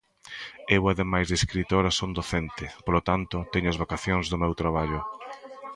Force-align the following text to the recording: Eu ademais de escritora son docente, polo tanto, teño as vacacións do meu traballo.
Eu 0.75 0.83
ademais 0.91 1.27
de 1.27 1.35
escritora 1.41 1.89
son 1.99 2.09
docente, 2.19 2.65
polo 2.85 3.01
tanto, 3.09 3.37
teño 3.53 3.69
as 3.69 3.81
vacacións 3.83 4.25
do 4.31 4.37
meu 4.43 4.53
traballo. 4.61 5.01